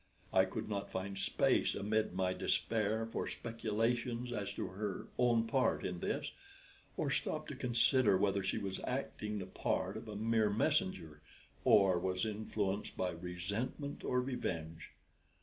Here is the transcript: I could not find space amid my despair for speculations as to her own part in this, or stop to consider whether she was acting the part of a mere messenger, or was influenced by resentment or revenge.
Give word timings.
I 0.33 0.45
could 0.45 0.67
not 0.67 0.91
find 0.91 1.15
space 1.15 1.75
amid 1.75 2.15
my 2.15 2.33
despair 2.33 3.05
for 3.05 3.27
speculations 3.27 4.31
as 4.33 4.51
to 4.55 4.69
her 4.69 5.09
own 5.19 5.45
part 5.45 5.85
in 5.85 5.99
this, 5.99 6.31
or 6.97 7.11
stop 7.11 7.45
to 7.49 7.55
consider 7.55 8.17
whether 8.17 8.41
she 8.41 8.57
was 8.57 8.79
acting 8.85 9.37
the 9.37 9.45
part 9.45 9.95
of 9.95 10.07
a 10.07 10.15
mere 10.15 10.49
messenger, 10.49 11.21
or 11.63 11.99
was 11.99 12.25
influenced 12.25 12.97
by 12.97 13.11
resentment 13.11 14.03
or 14.03 14.21
revenge. 14.21 14.93